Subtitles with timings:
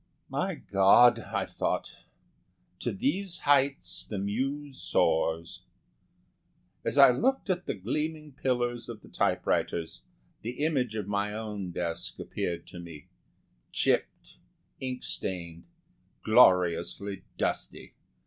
[0.29, 2.05] "My God!" I thought
[2.79, 5.65] "to these heights the Muse soars."
[6.83, 10.03] As I looked at the gleaming pillars of the typewriters,
[10.41, 13.09] the image of my own desk appeared to me;
[13.71, 14.37] chipped,
[14.79, 15.65] ink stained,
[16.23, 17.93] gloriously dusty.